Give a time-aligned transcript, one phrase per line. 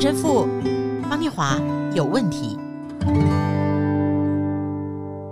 [0.00, 0.46] 陈神父
[1.10, 1.60] 方念华
[1.92, 2.56] 有问题。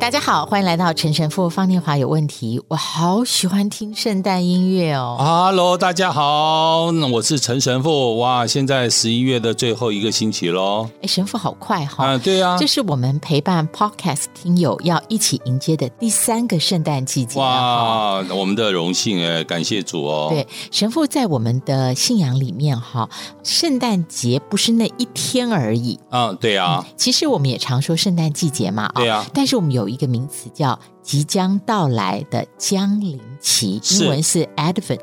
[0.06, 2.62] 大家好，欢迎来到陈神父方念华有问题。
[2.68, 5.16] 我好喜欢听圣诞音乐哦。
[5.18, 8.16] Hello，大家好，我是陈神父。
[8.18, 10.88] 哇，现在十一月的最后一个星期喽。
[11.02, 12.06] 哎，神父好快哈、哦！
[12.10, 17.40] 啊，对啊，这是我们陪伴 Podcast 听友要一起迎接的第三个圣诞季节。
[17.40, 20.28] 哇，我们的荣幸哎，感谢主哦。
[20.30, 23.08] 对，神父在我们的信仰里面哈，
[23.42, 25.98] 圣诞节不是那一天而已。
[26.12, 26.94] 嗯，对啊、嗯。
[26.96, 29.26] 其实我们也常说圣诞季节嘛，对啊。
[29.34, 35.00] 但是我们有一个名词叫即将到来的降临期，英文是 Advent。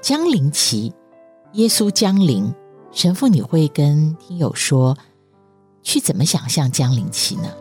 [0.00, 0.92] 降临期，
[1.54, 2.52] 耶稣降临。
[2.92, 4.96] 神父，你会跟听友说，
[5.82, 7.52] 去怎么想象降临期呢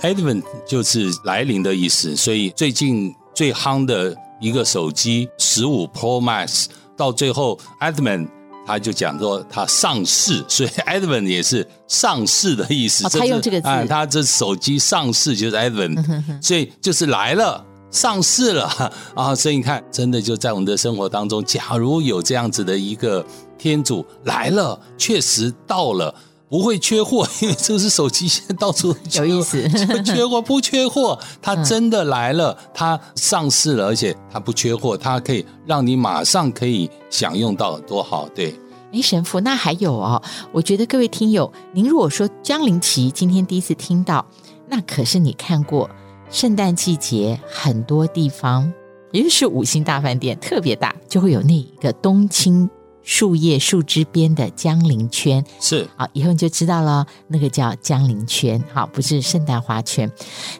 [0.00, 8.28] ？Advent 就是来临的意思，所以最近最夯的一个手机十五 Pro Max 到最后 Advent。
[8.66, 13.06] 他就讲说他上市， 所以 Advent 也是上市的意思。
[13.06, 18.64] 哦、他用这个字，啊，他这手机上市就是 Advent，所以就是来了，上市了
[19.14, 19.34] 啊。
[19.34, 23.24] 所以你看，真的就在我们的生活当中，假如有这样子的一个
[23.58, 26.14] 天主来了，确实到了。
[26.52, 29.66] 不会缺货， 因为这是手机现在到处有意思。
[30.04, 38.28] 缺 货不缺货，它真的来了， 它上市了，而且它不缺货，它可以让你马上可以享用到，多好！
[38.34, 38.54] 对，
[38.92, 40.22] 哎，神父，那还有哦，
[40.52, 44.22] 我觉得各位听友，您如果说江林奇今天第一次听到，
[44.68, 45.88] 那可是你看过
[46.30, 48.70] 圣诞季节很多地方，
[49.10, 52.68] 也就是五星大饭店特别大，就会有那一个冬青。
[53.04, 60.10] 树叶、树枝边的江陵圈是好，以后你就知道了，那个叫江陵圈，好，不是圣诞花圈。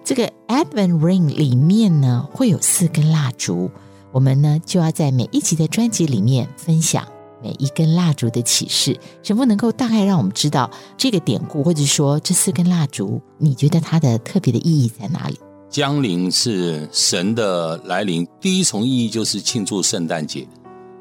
[0.05, 3.71] 这个 Advent Ring 里面呢，会有四根蜡烛，
[4.11, 7.07] 我们呢就要在每一集的专辑里面分享
[7.41, 15.39] 每一根蜡烛的启示，神父能够大概让我们知道这个典故，或者说这四根蜡烛，你觉得它的特别的意义在哪里？
[15.71, 20.47] 江陵是神的来临，第一重意义就是庆祝圣诞节，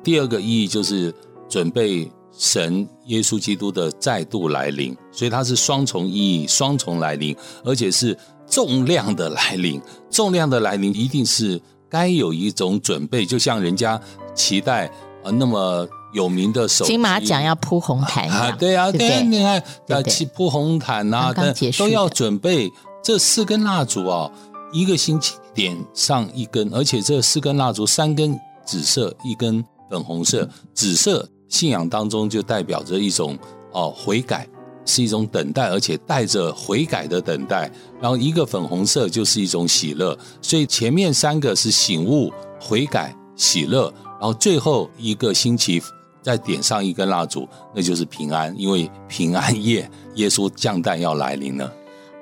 [0.04, 1.12] 第二个意义就是。
[1.52, 7.36] 准备神耶稣基督的再度来临，所以它是双重意义、双重来临，
[7.66, 8.18] 而且是
[8.50, 9.82] 重量的来临。
[10.10, 14.00] 重量的来临一定是该有一种准备，就像人家
[14.34, 14.88] 期待
[15.26, 22.72] 啊那么有名的手机，金马奖要铺红毯啊，对啊，对，对，你看要，去铺红毯啊，刚刚都要准备
[23.04, 24.32] 这四根蜡烛哦，
[24.72, 31.28] 一个星期点上一根，而且这四根蜡烛，三根紫色，一根粉红色，紫色。
[31.52, 33.38] 信仰当中就代表着一种
[33.74, 34.48] 哦悔改，
[34.86, 37.70] 是一种等待，而且带着悔改的等待。
[38.00, 45.80] 然后一个粉红色就是一种喜乐，所以前面三个是醒悟、悔改、喜乐，然后最后一个星期
[46.22, 51.72] 再点上一根蜡烛，那就是平安，因为平安夜耶稣降诞要来临了。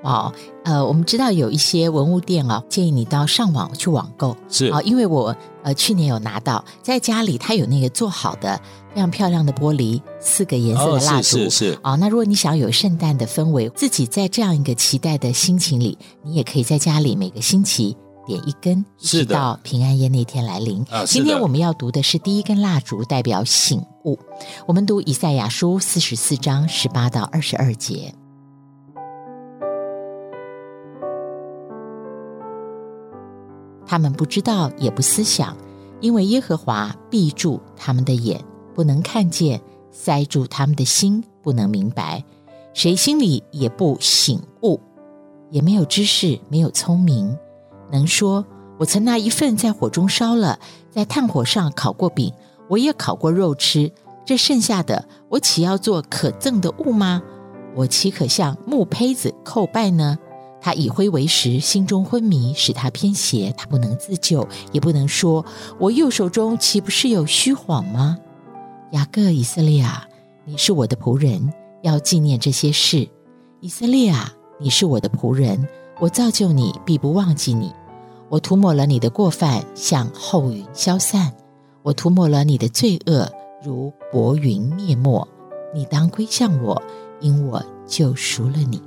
[0.01, 4.33] 哦，呃，我们知道有一些文物店啊，建议你到上网去网购。
[4.49, 5.35] 是啊，因为我
[5.69, 8.59] 呃去年有拿到，在家里它有那个做好的
[8.93, 11.17] 非常漂亮的玻璃四个颜色的蜡烛。
[11.17, 11.73] 哦、是是是。
[11.83, 20.83] 啊、哦，那如果你想有圣诞的氛围，自己在这样一个期待的心情里，你也可以在家里每个星期点一根，直到平安夜那天来临。
[20.89, 24.17] 啊，今天我们要读的是第一根蜡烛，代表醒悟。
[24.65, 28.11] 我们读以赛亚书四十四章十八到二十二节。
[33.89, 35.57] 他们不知道，也不思想，
[35.99, 38.39] 因为耶和华闭住他们的眼，
[38.75, 39.59] 不能看见；
[39.91, 42.23] 塞住他们的心，不能明白。
[42.71, 44.79] 谁心里也不醒悟，
[45.49, 47.35] 也没有知识，没有聪明，
[47.91, 48.45] 能说：
[48.77, 50.59] 我曾拿一份在火中烧了，
[50.91, 52.31] 在炭火上烤过饼，
[52.67, 53.91] 我也烤过肉吃。
[54.23, 57.23] 这剩下的，我岂要做可憎的物吗？
[57.75, 60.19] 我岂可向木胚子叩拜呢？
[60.61, 63.53] 他以灰为食，心中昏迷，使他偏斜。
[63.57, 65.45] 他不能自救，也不能说
[65.79, 68.17] ：“我右手中岂不是有虚谎吗？”
[68.91, 70.07] 雅各以色列啊，
[70.45, 73.07] 你是我的仆人，要纪念这些事。
[73.61, 75.67] 以色列啊，你是我的仆人，
[75.99, 77.71] 我造就你，必不忘记你。
[78.29, 81.31] 我涂抹了你的过犯，像后云消散；
[81.83, 83.31] 我涂抹了你的罪恶，
[83.63, 85.27] 如薄云灭没。
[85.73, 86.81] 你当归向我，
[87.21, 88.81] 因我救赎了你。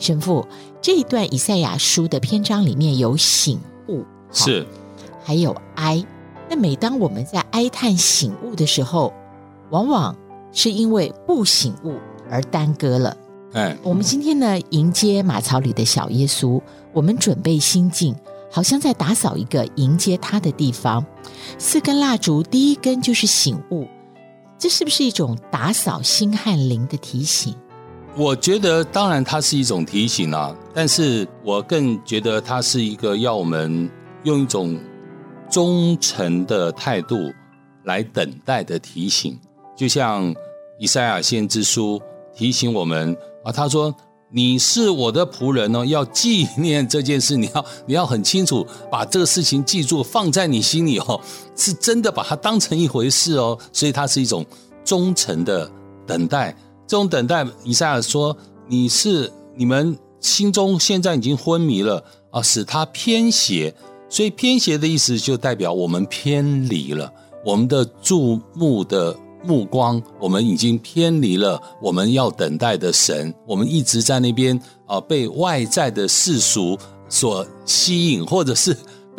[0.00, 0.44] 神父，
[0.80, 4.66] 这一段以赛亚书的篇章里面有醒悟，是，
[5.22, 6.04] 还有哀。
[6.48, 9.12] 那每当我们在哀叹醒悟的时候，
[9.70, 10.16] 往往
[10.52, 11.94] 是因为不醒悟
[12.30, 13.16] 而耽搁了。
[13.52, 16.60] 哎，我们今天呢，迎接马槽里的小耶稣，
[16.92, 18.16] 我们准备心境，
[18.50, 21.04] 好像在打扫一个迎接他的地方。
[21.58, 23.86] 四根蜡烛，第一根就是醒悟，
[24.58, 27.54] 这是不是一种打扫心和灵的提醒？
[28.16, 33.90] 我觉得，当然它是一种提醒啊，但是我更觉得它是一个要我们
[34.24, 34.78] 用一种
[35.48, 37.16] 忠诚的态度
[37.84, 39.38] 来等待的提醒，
[39.76, 40.34] 就像
[40.78, 42.00] 以赛亚先知书
[42.34, 43.94] 提醒我们啊，他说。
[44.32, 51.20] 你是我的仆人哦，要纪念这件事，你要 你要很清楚把这个事情记住，放在你心里哦，
[51.56, 54.46] 是真的把它当成一回事哦，所以它是一种
[54.84, 55.68] 忠诚的
[56.06, 56.54] 等待。
[56.90, 62.02] 这种等待，以赛亚说：“你是你们心中现在已经昏迷了
[62.32, 63.72] 啊，使他偏斜。
[64.08, 67.12] 所以偏斜的意思就代表我们偏离了
[67.44, 73.32] 我们的注目的。”目光，我们已经偏离了我们要等待的神。
[73.46, 76.76] 我们一直在那边啊、被外在的世俗
[77.08, 78.76] 所吸引，或者是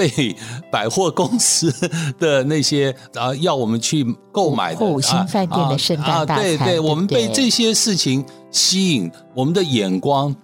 [0.10, 0.36] 被
[0.72, 1.72] 百货公司
[2.18, 6.42] 的那些啊、呃，要我们去购买的五星饭店的圣诞大餐。
[6.42, 10.36] 对对，我们被这些事情吸引，我们的眼光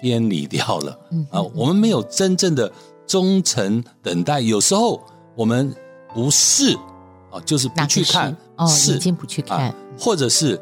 [0.00, 0.98] 偏离掉了。
[1.30, 2.70] 啊，我们没有真正的
[3.06, 4.40] 忠诚等待。
[4.40, 5.02] 有时候
[5.34, 5.74] 我们
[6.14, 6.76] 不是。
[7.32, 10.60] 啊，就是不去看，哦，眼睛不去看，或者是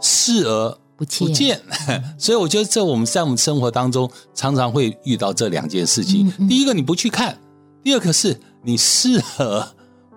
[0.00, 1.28] 视而不见。
[1.28, 1.60] 不见，
[2.18, 6.26] 所以我觉得这我们在我们生活当中常常会遇到这两件事情。
[6.26, 7.38] 嗯嗯、第一个你不去看，
[7.88, 9.66] 第二个是你适合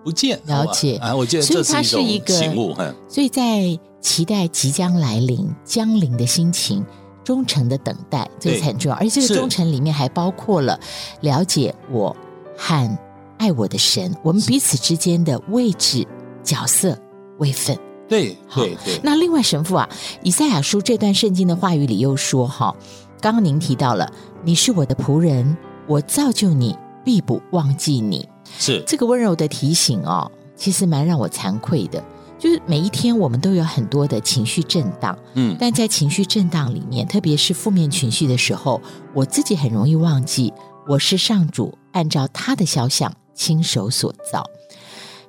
[0.04, 0.38] 不见。
[0.44, 2.76] 了解啊，我觉得这是一个醒悟。
[3.08, 6.84] 所以在期待即将来临将临的心情，
[7.24, 8.96] 忠诚的等待，这个很重要。
[8.96, 10.78] 而且这个忠诚里面还包括了
[11.22, 12.14] 了解我
[12.58, 12.98] 和。
[13.38, 16.06] 爱我的神，我们彼此之间的位置、
[16.44, 16.96] 角色、
[17.38, 17.76] 位分，
[18.06, 19.00] 对，对，对。
[19.02, 19.88] 那另外，神父啊，
[20.22, 22.76] 以赛亚书这段圣经的话语里又说：“哈，
[23.20, 24.12] 刚刚您提到了，
[24.44, 25.56] 你是我的仆人，
[25.88, 28.28] 我造就你，必不忘记你。”
[28.58, 32.02] 是这个温柔的提醒哦，其实蛮让我惭愧的。
[32.38, 38.80] 就是每一天我们都有很多的情绪震荡，嗯，但在情绪震荡里面，特别是负面情绪的时候，
[39.14, 40.52] 我自己很容易忘记
[40.88, 43.12] 我是上主按照他的肖像。
[43.34, 44.44] 亲手所造，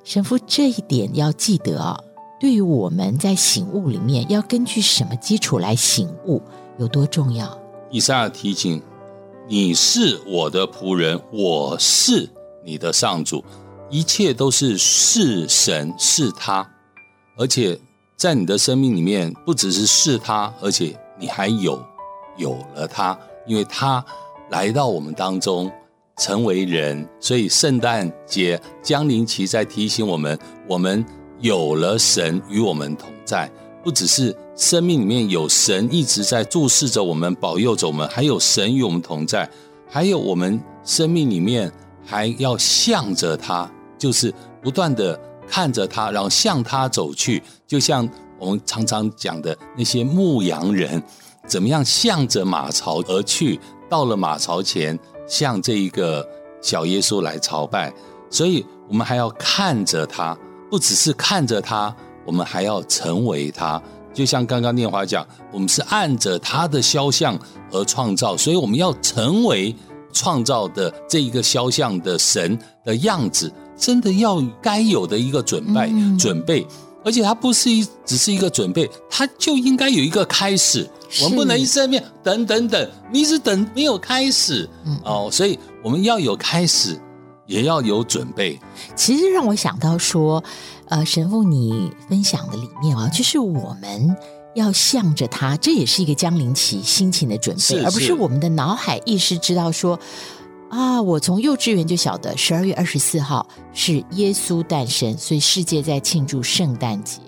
[0.04, 1.98] 神父这一点要记得啊。
[2.38, 6.42] 对于我们在醒悟里面，要根据什么基础来醒悟，
[6.78, 7.58] 有多重要？
[7.90, 8.82] 以赛亚提醒：
[9.48, 12.30] 你是我的仆人，我是
[12.64, 13.44] 你的上主，
[13.90, 16.68] 一切都是是神是他，
[17.38, 17.78] 而且
[18.16, 21.82] 在你的生命里面，不只是是他，而且你还有
[22.38, 24.04] 有了他，因为他
[24.50, 25.72] 来到我们当中。
[26.18, 30.38] 成为人，所以圣诞节江临奇在提醒我们：
[30.70, 31.04] 我们
[31.40, 33.52] 有了神与我们同在，
[33.84, 39.50] 不只是生命里面有神一直在注视着我们、保佑着我们，还有神与我们同在，
[39.90, 41.72] 还有我们生命里面
[42.06, 47.42] 还要向着他，就是不断的看着他，然后向他走去。
[47.66, 48.08] 就像
[48.40, 51.02] 我们常常讲的那些牧羊人，
[51.48, 53.60] 怎么样向着马槽而去，
[53.90, 55.00] 到了马槽前。
[55.26, 56.28] 向这一个
[56.62, 57.92] 小耶稣来朝拜，
[58.30, 60.38] 所以我们还要看着他，
[60.70, 61.96] 不只是看着他，
[62.26, 63.82] 我们还要成为他。
[64.14, 67.38] 就像刚刚念华讲，我们是按着他的肖像
[67.72, 69.76] 而创造，所以我们要成为
[70.12, 76.66] 创造的这一个肖像的神的样子，真的要该有的一个准备，嗯、准备。
[77.06, 80.90] 而且它不是一，只是一个准备，它就应该有一个开始。
[81.22, 86.98] 我们不能一直在那边等等等，你一直等没有开始，嗯哦，所以我们要有开始，
[87.46, 88.60] 也要有准备。
[88.96, 90.44] 其实让我想到说，
[90.90, 94.16] 呃，神父你分享的里面啊，就是我们
[94.56, 100.00] 要向着他，这也是一个将临期心情的准备，是是而不是我们的脑海意识知道说。
[100.70, 101.00] 啊！
[101.00, 107.20] 我从幼稚园就晓得，十二月二十四号是耶稣诞生，所以世界在庆祝圣诞节。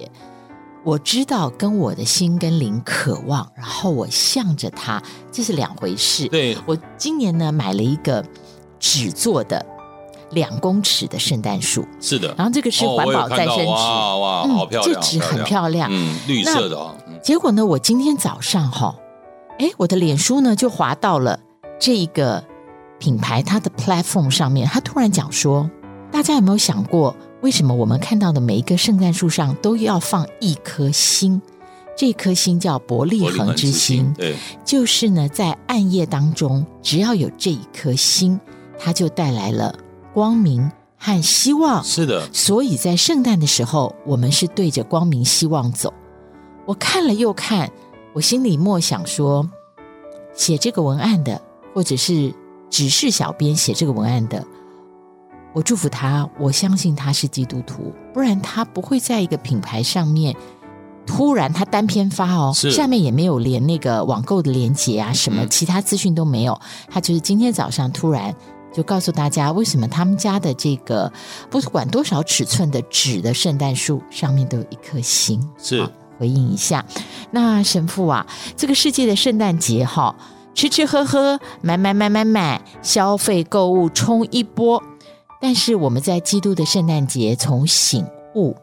[0.84, 5.00] 我知道跟我的心跟灵渴望，然后我向着他，
[5.32, 6.28] 这是两回事。
[6.28, 8.26] 对，我今年呢买了一个
[8.80, 9.64] 纸做的
[10.32, 16.96] 两公尺的圣诞树，是的，然后这个是环保再生纸，哇哇，嗯、好漂亮，这纸很漂亮，嗯，绿色的哦。
[17.24, 18.96] 结果呢，我今天早上哈，
[19.60, 21.40] 哎，我的脸书呢就滑到了
[21.80, 22.44] 这一个。
[22.98, 25.70] 品牌它的 platform 上面，它突然讲说
[26.14, 31.42] ：“大家有没有想过，为什么我们看到的每一个圣诞树上都要放一颗星？
[31.98, 38.40] 这颗星叫伯利恒之星，对，就是呢，在暗夜当中，只要有这一颗星，
[38.80, 39.76] 它就带来了
[40.16, 41.84] 光明和希望。
[41.84, 45.94] 是的，所以在圣诞的时候，我们是对着光明希望走。
[46.66, 47.70] 我看了又看，
[48.14, 49.48] 我心里默想说，
[50.34, 51.42] 写这个文案的，
[51.74, 52.34] 或者是。
[52.68, 54.44] 只是小编写这个文案的，
[55.54, 60.36] 我祝福他，我相信他是基督徒，不然他不会在一个品牌上面
[61.06, 68.36] 突然他单篇发哦，下面也没有连那个网购的链接啊，什么其他资讯都没有，他就是今天早上突然
[68.76, 71.10] 就告诉大家，为什么他们家的这个
[71.50, 75.88] 不管多少尺寸的纸的圣诞树上面都有一颗星，是
[76.20, 76.86] 回应一下。
[77.32, 78.28] 那神父啊，
[78.58, 80.14] 这个世界的圣诞节哈。
[80.54, 84.82] 吃吃喝喝，买买买买买，消费购物冲一波。
[85.42, 88.06] 但是我们在基督的圣诞节从醒
[88.36, 88.56] 悟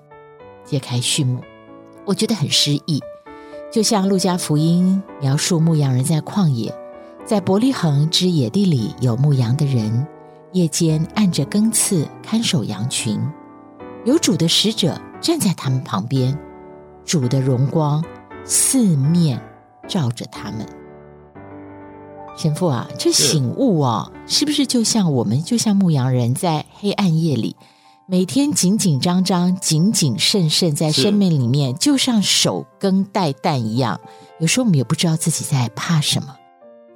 [0.65, 1.41] 揭开序幕，
[2.07, 3.03] 我觉得很诗意。
[3.71, 6.75] 就像路加福音描述牧羊人在旷野，
[7.25, 10.07] 在伯利恒之野地里有牧羊的人，
[10.53, 13.19] 夜间按着更次看守羊群，
[14.05, 16.37] 有主的使者站在他们旁边，
[17.05, 18.05] 主的荣光
[18.45, 19.41] 四面
[19.87, 20.67] 照着他们。
[22.37, 27.55] 神父啊，这醒悟啊，是，是不是就像我们，就像牧羊人在黑暗夜里，
[28.07, 34.01] 每天紧紧张张、谨谨慎慎，在生命里面，就像守更待旦一样。
[34.41, 36.35] 有时候我们也不知道自己在怕什么，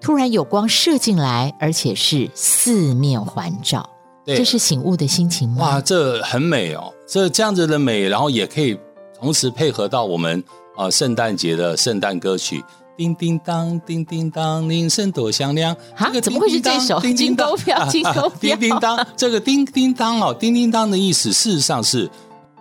[0.07, 3.91] 突然有光射进来，而且是四面环照，
[4.25, 5.57] 这是醒悟的心情吗？
[5.59, 8.79] 哇，这很美哦，这这样子的美，然后也可以
[9.19, 10.41] 同时配合到我们
[10.77, 12.65] 啊圣诞节的圣诞歌曲。
[12.97, 15.77] 叮叮当，叮叮当，铃声多响亮。
[15.97, 17.01] 啊，怎么会是这首？
[17.01, 18.57] 金兜飘，金兜飘。
[18.57, 22.09] 叮叮当，这个叮叮当哦，叮叮当的意思，事实上是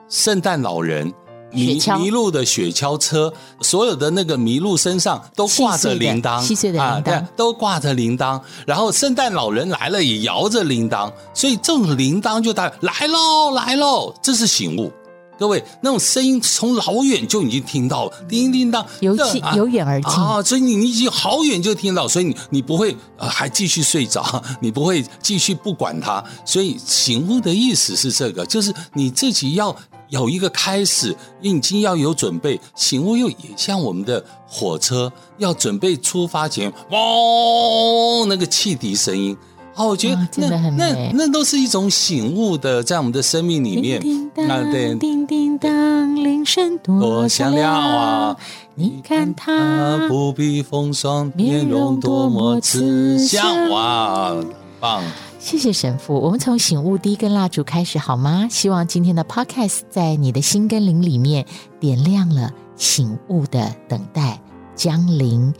[0.09, 1.13] 圣诞老人
[1.55, 8.39] 迷迷路的雪橇车，所有的那个麋鹿身上都挂着铃铛，细碎的铃铛，啊，都挂着铃铛。
[8.67, 14.91] 然后圣诞老人来了也摇着铃铛，所以这种铃铛就代表来喽，来喽，这是醒悟。
[15.37, 26.23] 各位，那种声音从老远就已经听到了，叮叮当，由近由远而近啊，所以你你已经好远就听到，所以你你不会呃还继续睡着， 你不会继续不管它。
[26.45, 29.75] 所以醒悟的意思是这个，就是你自己要
[30.09, 32.59] 有一个开始，已经要有准备。
[32.75, 39.35] 醒悟又也像我们的火车要准备出发前，嗡，那个汽笛声音。
[39.75, 43.99] 哦，我觉得那那那都是一种醒悟的，在我们的生命里面。
[43.99, 48.37] 叮叮当，叮叮当，铃声多响亮啊！
[48.75, 54.35] 你看他不必风霜，面容多么慈祥哇！
[54.79, 55.03] 棒！
[55.45, 58.47] 谢谢神父，我们从醒悟第一根蜡烛开始好吗？
[58.49, 61.45] 希望今天的 Podcast 在你的心跟灵里面
[61.79, 64.41] 点亮了醒悟的等待
[64.75, 65.53] 将临。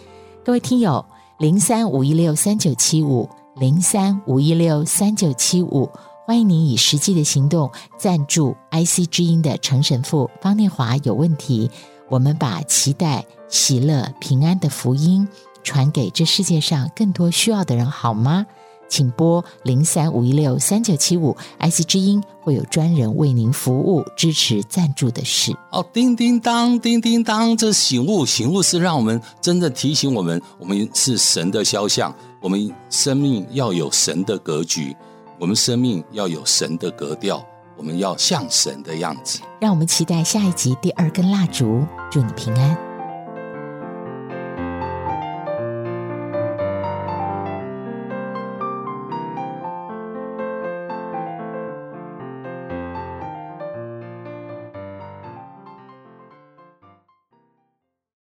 [0.44, 1.06] 各位听友，
[1.38, 3.30] 零三五一六三九七五。
[3.58, 5.88] 零三五一六三九七五，
[6.26, 10.98] 欢迎您以实际的行动赞助 IC 之音的程神父方念华。
[11.04, 11.70] 有问题，
[12.10, 15.28] 我们把期待、喜乐、平安的福音
[15.64, 18.48] 传给这世界上更多需要的人，好吗？
[18.88, 25.56] 请拨零三五一六三九七五，IC 之音会有专人为您服务，支持赞助的事。
[25.72, 32.14] 哦，叮叮当，叮叮当，这醒悟，醒悟是让我们真的提醒我们，我们是神的肖像。
[32.42, 34.96] 我们生命要有神的格局，
[35.40, 37.44] 我们生命要有神的格调，
[37.76, 39.40] 我们要像神的样子。
[39.60, 42.85] 让我们期待下一集第二根蜡烛，祝你平安。